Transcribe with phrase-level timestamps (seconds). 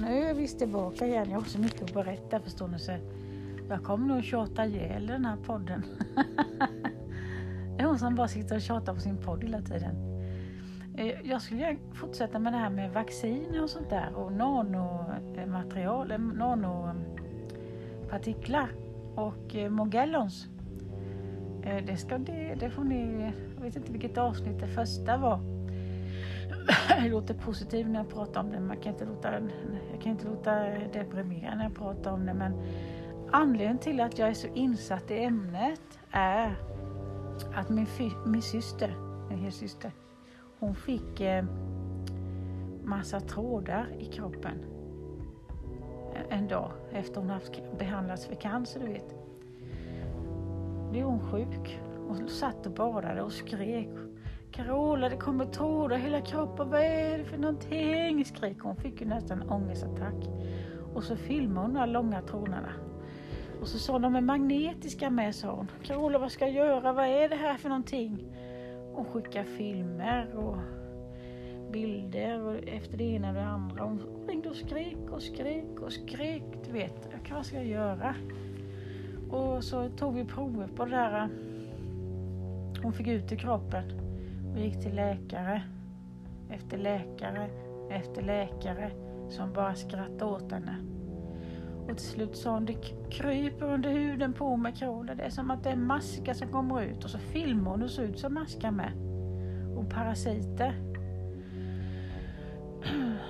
[0.00, 1.30] nu är vi tillbaka igen.
[1.30, 2.78] Jag har så mycket att berätta förstår ni.
[2.78, 2.92] Så
[3.68, 5.82] jag kommer nog tjata ihjäl den här podden.
[7.76, 10.10] det är hon som bara sitter och tjatar på sin podd hela tiden.
[10.96, 16.18] Eh, jag skulle fortsätta med det här med vacciner och sånt där och nanomaterial, eh,
[16.18, 18.68] nanopartiklar
[19.14, 20.46] och eh, Mogellons.
[21.86, 25.59] Det, ska, det, det får ni, jag vet inte vilket avsnitt det första var
[26.88, 29.32] jag låter positiv när jag pratar om det, men jag kan inte låta,
[29.92, 30.54] jag kan inte låta
[30.92, 32.34] deprimerad när jag pratar om det.
[32.34, 32.52] Men
[33.30, 36.56] anledningen till att jag är så insatt i ämnet är
[37.54, 37.86] att min,
[38.26, 38.96] min syster,
[39.30, 39.92] min syster,
[40.58, 41.44] hon fick eh,
[42.84, 44.64] massa trådar i kroppen
[46.14, 49.14] eh, en dag efter hon haft behandlats för cancer, du vet.
[50.90, 53.88] Blev hon sjuk och satt och badade och skrek
[54.52, 56.70] Carola, det kommer trådar i hela kroppen.
[56.70, 58.24] Vad är det för någonting?
[58.24, 58.76] skrek hon.
[58.76, 60.28] Fick ju nästan ångestattack.
[60.94, 62.72] Och så filmade hon de här långa trådarna.
[63.60, 65.70] Och så sa de är magnetiska med, sa hon.
[65.82, 66.92] Carola, vad ska jag göra?
[66.92, 68.24] Vad är det här för någonting?
[68.94, 70.56] Hon skickade filmer och
[71.72, 73.84] bilder och efter det ena och det andra.
[73.84, 76.42] Hon ringde och skrek och skrek och skrek.
[76.66, 78.14] Du vet, vad ska jag göra?
[79.30, 81.28] Och så tog vi prover på det där
[82.82, 84.09] hon fick ut i kroppen
[84.52, 85.62] och gick till läkare
[86.50, 87.50] efter läkare
[87.90, 88.90] efter läkare
[89.28, 90.76] som bara skrattade åt henne.
[91.88, 92.76] Och till slut sa hon, det
[93.10, 95.14] kryper under huden på mig Carola.
[95.14, 97.04] Det är som att det är maskar som kommer ut.
[97.04, 98.92] Och så filmar hon och ser ut som maskar med.
[99.76, 100.74] Och parasiter.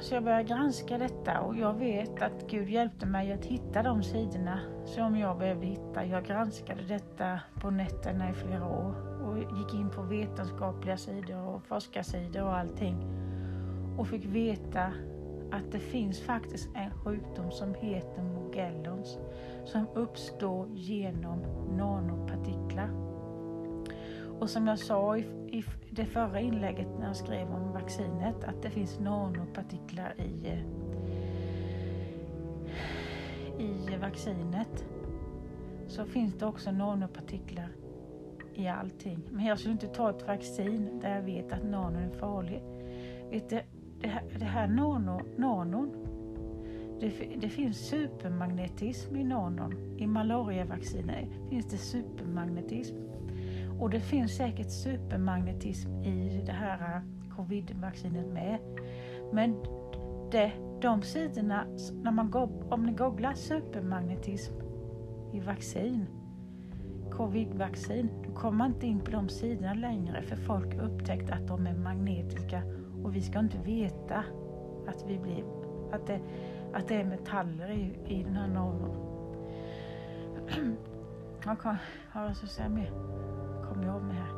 [0.00, 4.02] Så jag började granska detta och jag vet att Gud hjälpte mig att hitta de
[4.02, 6.04] sidorna som jag behövde hitta.
[6.04, 11.62] Jag granskade detta på nätterna i flera år och gick in på vetenskapliga sidor och
[11.62, 12.96] forskarsidor och allting.
[13.98, 14.92] Och fick veta
[15.52, 19.18] att det finns faktiskt en sjukdom som heter Mogellons
[19.64, 21.42] som uppstår genom
[21.76, 22.90] nanopartiklar.
[24.40, 28.62] Och som jag sa i, i det förra inlägget när jag skrev om vaccinet att
[28.62, 30.58] det finns nanopartiklar i,
[33.58, 34.84] i vaccinet
[35.88, 37.68] så finns det också nanopartiklar
[38.54, 39.18] i allting.
[39.30, 42.62] Men jag skulle inte ta ett vaccin där jag vet att nanon är farlig.
[43.30, 43.62] Vet du,
[44.00, 45.90] det här, det här nano, nanon,
[47.00, 49.96] det, det, finns supermagnetism i nanon.
[49.98, 52.96] I malariavaccinet finns det supermagnetism.
[53.80, 57.02] Och det finns säkert supermagnetism i det här
[57.36, 58.58] covid-vaccinet med.
[59.32, 59.56] Men
[60.30, 60.52] det,
[60.82, 61.66] de sidorna,
[62.02, 62.34] när man,
[62.70, 64.54] om ni googlar supermagnetism
[65.32, 66.06] i vaccin,
[67.10, 71.48] covid-vaccin, då kommer man inte in på de sidorna längre för folk har upptäckt att
[71.48, 72.62] de är magnetiska
[73.04, 74.24] och vi ska inte veta
[74.86, 75.44] att, vi blir,
[75.92, 76.20] att, det,
[76.72, 78.96] att det är metaller i, i den här normen.
[81.44, 81.76] Vad
[82.10, 82.92] har jag säga mer?
[83.80, 84.32] Kommer jag med här?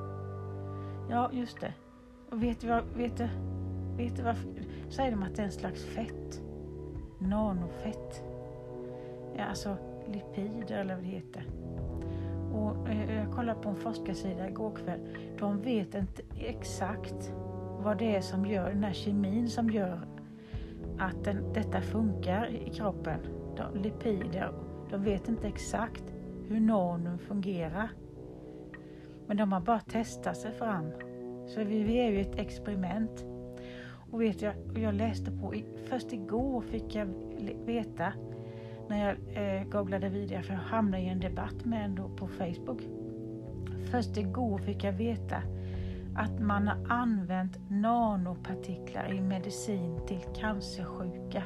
[1.10, 1.74] Ja, just det.
[2.30, 3.28] Och vet du vad, vet du,
[3.96, 4.50] vet du varför?
[4.88, 6.42] Säger de att det är en slags fett?
[7.18, 8.22] Nanofett.
[9.36, 9.76] Ja, alltså
[10.06, 11.46] lipider eller vad det heter.
[12.52, 15.00] Och eh, jag kollade på en forskarsida igår kväll.
[15.38, 17.32] De vet inte exakt
[17.78, 20.00] vad det är som gör den här kemin som gör
[20.98, 23.18] att den, detta funkar i kroppen.
[23.56, 24.52] De, lipider,
[24.90, 26.04] de vet inte exakt
[26.48, 27.90] hur nanon fungerar.
[29.32, 30.92] Men de har bara testat sig fram.
[31.46, 33.24] Så vi, vi är ju ett experiment.
[34.10, 35.54] Och vet jag, jag läste på,
[35.88, 37.06] först igår fick jag
[37.66, 38.12] veta
[38.88, 42.80] när jag eh, googlade vidare för jag hamnade i en debatt med en på Facebook.
[43.90, 45.42] Först igår fick jag veta
[46.16, 51.42] att man har använt nanopartiklar i medicin till cancersjuka.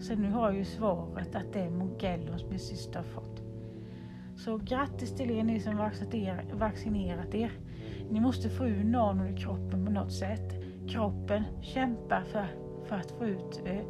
[0.00, 3.45] Så nu har jag ju svaret att det är Mogellons min syster har fått.
[4.46, 5.78] Så grattis till er ni som
[6.52, 7.50] vaccinerat er.
[8.10, 10.54] Ni måste få ur nanon i kroppen på något sätt.
[10.88, 12.46] Kroppen kämpar för,
[12.84, 13.84] för att få ut eh,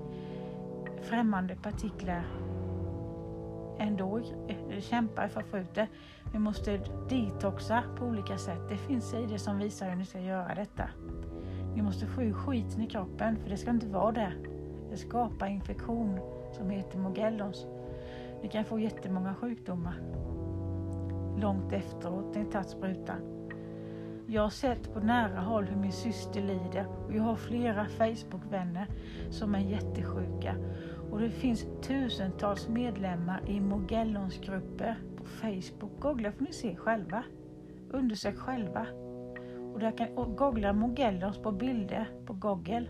[1.02, 2.24] främmande partiklar
[3.78, 4.18] ändå
[4.48, 5.88] eh, kämpar för att få ut det.
[6.32, 8.68] Vi måste detoxa på olika sätt.
[8.68, 10.88] Det finns sidor som visar hur ni ska göra detta.
[11.74, 14.32] Ni måste få ur skiten i kroppen, för det ska inte vara det.
[14.90, 16.20] Det skapar infektion
[16.52, 17.66] som heter Mogellons.
[18.42, 19.94] Ni kan få jättemånga sjukdomar
[21.40, 23.36] långt efteråt när jag tagit sprutan.
[24.26, 28.86] Jag har sett på nära håll hur min syster lider och jag har flera Facebookvänner
[29.30, 30.54] som är jättesjuka
[31.10, 36.00] och det finns tusentals medlemmar i Mogellonsgrupper på Facebook.
[36.00, 37.24] Googla får ni se själva.
[37.90, 38.86] Undersök själva.
[39.72, 42.86] Och, där kan, och googla Mogellons på bilder på Google.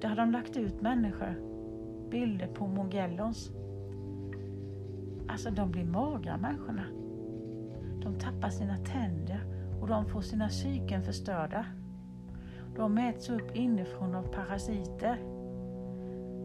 [0.00, 1.34] Där har de lagt ut människor
[2.10, 3.50] bilder på Mogellons.
[5.28, 6.84] Alltså de blir magra människorna.
[8.02, 9.40] De tappar sina tänder
[9.80, 11.66] och de får sina psyken förstörda.
[12.76, 15.18] De äts upp inifrån av parasiter.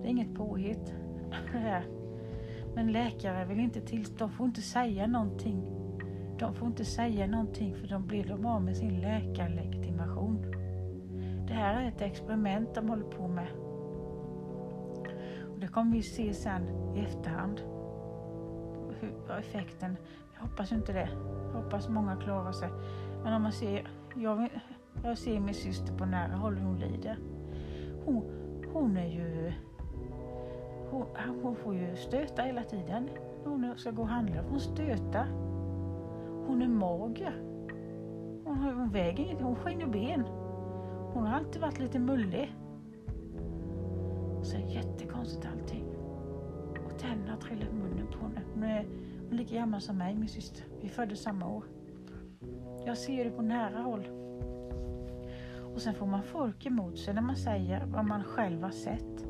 [0.01, 0.93] Det är inget påhitt.
[2.75, 5.83] Men läkare vill inte till, de får inte säga någonting.
[6.39, 10.45] De får inte säga någonting för de blir de av med sin läkarlegitimation.
[11.47, 13.47] Det här är ett experiment de håller på med.
[15.53, 16.63] Och det kommer vi se sen
[16.95, 17.61] i efterhand.
[18.99, 19.97] Hur, effekten.
[20.43, 21.09] Jag hoppas inte det.
[21.53, 22.69] Jag hoppas många klarar sig.
[23.23, 24.49] Men om man ser, jag,
[25.03, 27.17] jag ser min syster på nära håll hur hon lider.
[28.05, 28.23] Hon,
[28.73, 29.53] hon är ju
[30.89, 31.05] hon,
[31.43, 33.09] hon får ju stöta hela tiden.
[33.43, 35.27] När hon ska gå och handla får hon stötar.
[36.47, 37.41] Hon är mager.
[38.45, 40.23] Hon, hon väger inget, hon skiner ben.
[41.13, 42.55] Hon har alltid varit lite mullig.
[44.43, 45.85] Så jättekonstigt allting.
[46.85, 48.41] Och tänderna har trillat i munnen på henne.
[48.53, 48.85] Hon är
[49.37, 50.63] lika gammal som mig, min syster.
[50.81, 51.63] Vi föddes samma år.
[52.85, 54.07] Jag ser det på nära håll.
[55.75, 59.25] Och sen får man folk emot sig när man säger vad man själv har sett.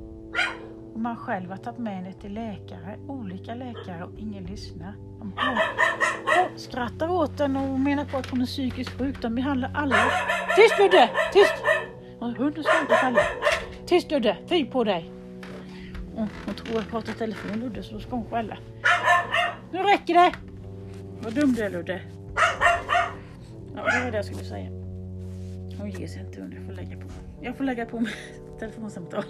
[0.94, 4.96] Och man själv har tagit med henne till läkare, olika läkare och ingen lyssnar.
[5.20, 5.34] De
[6.60, 9.22] skrattar åt den och menar på att hon är psykiskt sjuk.
[9.22, 9.96] De behandlar alla.
[10.56, 11.10] Tyst Ludde!
[11.34, 11.54] Tyst!
[12.20, 13.20] Hunden ska inte falla.
[13.86, 14.38] Tyst Ludde!
[14.48, 15.12] Fy på dig!
[16.16, 18.58] Hon, hon tror jag pratar i telefon Ludde så då ska hon skälla.
[19.74, 20.32] Nu räcker det!
[21.22, 22.02] Vad dum du är Ludde.
[23.76, 24.70] Ja, det var det jag skulle säga.
[25.80, 26.58] Hon ger sig inte under.
[26.58, 27.08] Jag får lägga på.
[27.42, 28.14] Jag får lägga på med
[28.60, 29.24] telefonsamtal.